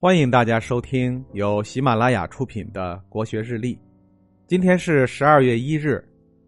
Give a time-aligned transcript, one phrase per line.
[0.00, 3.74] 欢迎大家收听由喜马拉雅出品的《国学日历》。
[4.46, 6.00] 今天是十二月一日，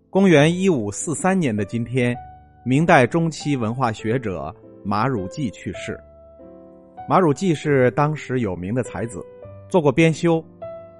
[0.08, 2.16] 公元一五四三年的今天，
[2.64, 5.98] 明代中期文化学者马汝济去世。
[7.08, 9.20] 马汝济是当时有名的才子，
[9.68, 10.40] 做过编修。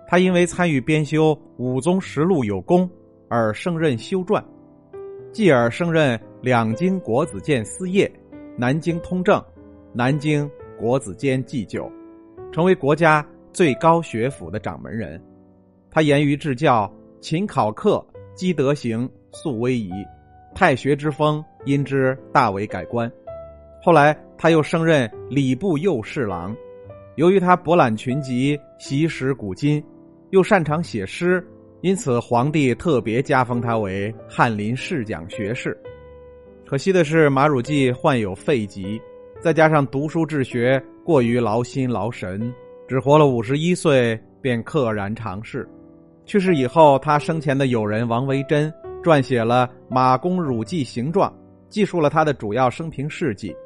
[0.09, 2.91] 他因为参与编修《武宗实录》有功，
[3.29, 4.43] 而升任修撰，
[5.31, 8.11] 继而升任两京国子监司业、
[8.57, 9.41] 南京通政、
[9.93, 11.89] 南京国子监祭酒。
[12.53, 15.23] 成为国家最高学府的掌门人，
[15.91, 18.05] 他严于治教，勤考课，
[18.35, 19.91] 积德行，肃威仪，
[20.55, 23.11] 太学之风因之大为改观。
[23.83, 26.55] 后来他又升任礼部右侍郎，
[27.17, 29.83] 由于他博览群集，习识古今，
[30.31, 31.45] 又擅长写诗，
[31.83, 35.77] 因此皇帝特别加封他为翰林侍讲学士。
[36.67, 39.01] 可惜的是，马汝济患有肺疾。
[39.41, 42.53] 再加上读书治学过于劳心劳神，
[42.87, 45.67] 只活了五十一岁便溘然长逝。
[46.27, 48.71] 去世以后，他生前的友人王维珍
[49.03, 51.31] 撰写了《马公汝记形状》，
[51.71, 53.57] 记述了他的主要生平事迹。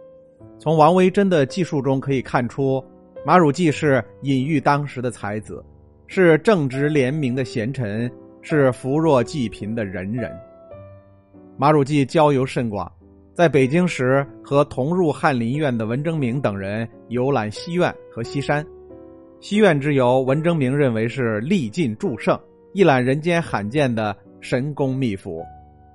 [0.61, 2.83] 从王维珍的记述中可以看出，
[3.27, 5.61] 马汝济是隐喻当时的才子，
[6.07, 8.09] 是正直廉明的贤臣，
[8.43, 10.33] 是扶弱济贫的仁人。
[11.57, 12.91] 马汝济交游甚广。
[13.35, 18.65] 在北京时，和同入翰林院的文征明等人游览西苑和西山。
[19.41, 22.39] 西苑之游，文征明认为是历尽诸圣，
[22.75, 25.45] 一览人间罕见的神功秘府。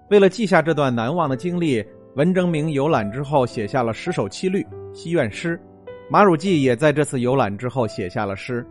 [0.10, 1.82] 为了记下这段难忘的经历，
[2.16, 4.62] 文征明游览之后写下了十首七律
[4.94, 5.58] 《西苑诗》。
[6.10, 8.68] 马汝济也在这次游览之后写下了诗。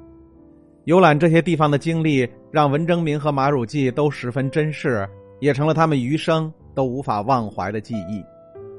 [0.85, 5.09] 游览这些地方的经历，让文征明和马汝济都十分珍视，
[5.41, 8.23] 也成了他们余生都无法忘怀的记忆。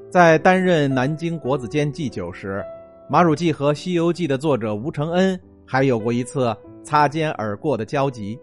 [0.09, 2.65] 在担任南京国子监祭酒时，
[3.07, 8.37] 马汝济和《西游记》的作者吴承恩还有过一次擦肩而过的交集。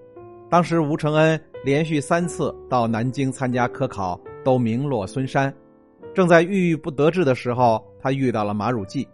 [0.48, 5.52] 当时吴承恩连续三次到南京参加科考，都名落孙山。
[6.14, 9.06] 正在郁郁不得志的时候，他遇到了马汝济。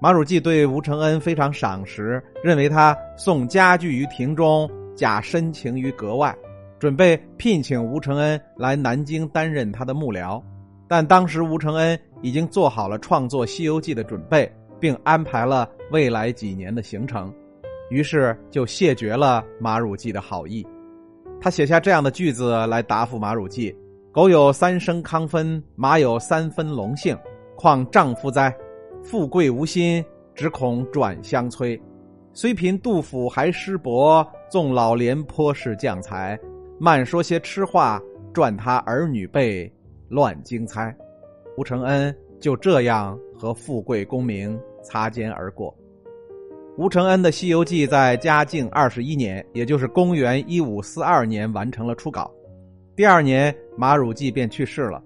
[0.00, 6.36] 马汝济对吴承恩非常赏识，认为他送家具于庭中，假深情于阁外，
[6.80, 10.42] 准备聘请吴承恩来南京担任他的幕僚。
[10.90, 17.32] 但当时吴承恩已经做好了创作《西游记》的准备，并安排了未来几年的行程，
[17.90, 20.66] 于是就谢绝了马汝济的好意。
[21.40, 23.72] 他写下这样的句子来答复马汝济
[24.10, 27.16] ：“狗有三生康分，马有三分龙性，
[27.54, 28.52] 况丈夫哉？
[29.00, 31.80] 富贵无心，只恐转相催。
[32.32, 36.36] 虽贫杜甫还师伯，纵老廉颇是将才。
[36.80, 38.02] 慢说些痴话，
[38.34, 39.72] 赚他儿女辈。”
[40.10, 40.92] 乱经猜，
[41.56, 45.72] 吴承恩就这样和富贵功名擦肩而过。
[46.76, 52.28] 吴承恩的《西游记》在嘉靖二十一年，也就是公元一五四二年完成了初稿。
[52.96, 55.00] 第二年，马汝济便去世了。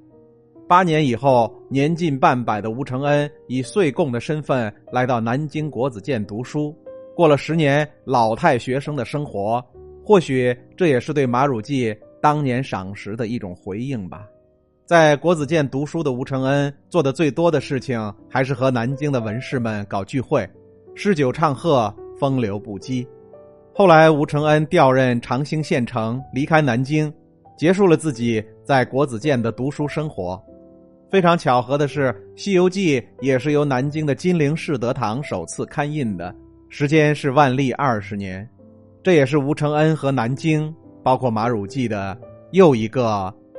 [0.66, 6.74] 八年以后，年近半百的吴承恩以岁贡的身份来到南京国子监读书，
[7.14, 9.62] 过了十年老太学生的生活。
[10.02, 14.26] 或许这也是对马汝济当年赏识的一种回应吧。
[14.86, 20.46] 在国子监读书的吴承恩做的最多的事情，还是和南京的文士们搞聚会，
[20.94, 23.06] 诗酒唱和，风流不羁。
[23.72, 27.10] 后来，吴承恩调任长兴县城，离开南京，
[27.56, 30.38] 结束了自己在国子监的读书生活。
[31.10, 36.34] 非常巧合的是，《西游记》也是由南京的金陵世德堂首次刊印的，
[36.68, 38.46] 时间是万历二十年。
[39.02, 42.14] 这也是吴承恩和南京，包括马汝济的
[42.52, 43.34] 又一个。